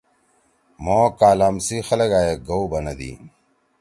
[0.83, 3.11] مھو کالام سی خلگا ئے گؤ بنَدی۔